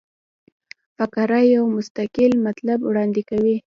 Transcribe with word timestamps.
فقره 0.97 1.39
یو 1.55 1.63
مستقل 1.75 2.31
مطلب 2.47 2.79
وړاندي 2.83 3.23
کوي. 3.29 3.55